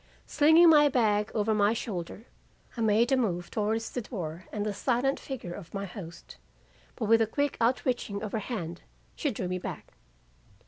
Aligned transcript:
Slinging 0.25 0.67
my 0.71 0.89
bag 0.89 1.29
over 1.35 1.53
my 1.53 1.73
shoulder, 1.73 2.25
I 2.75 2.81
made 2.81 3.11
a 3.11 3.15
move 3.15 3.51
towards 3.51 3.91
the 3.91 4.01
door 4.01 4.47
and 4.51 4.65
the 4.65 4.73
silent 4.73 5.19
figure 5.19 5.53
of 5.53 5.75
my 5.75 5.85
host. 5.85 6.37
But 6.95 7.05
with 7.05 7.21
a 7.21 7.27
quick 7.27 7.55
outreaching 7.61 8.23
of 8.23 8.31
her 8.31 8.39
hand, 8.39 8.81
she 9.15 9.29
drew 9.29 9.47
me 9.47 9.59
back. 9.59 9.93